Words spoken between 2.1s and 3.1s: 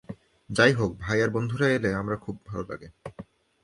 খুব ভালো লাগে।